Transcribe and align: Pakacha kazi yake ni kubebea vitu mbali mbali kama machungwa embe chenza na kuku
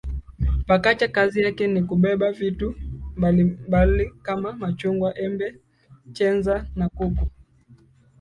Pakacha 0.67 1.07
kazi 1.07 1.41
yake 1.41 1.67
ni 1.67 1.83
kubebea 1.83 2.31
vitu 2.31 2.75
mbali 3.17 3.43
mbali 3.43 4.13
kama 4.21 4.53
machungwa 4.53 5.17
embe 5.17 5.55
chenza 6.11 6.65
na 6.75 6.89
kuku 6.89 7.27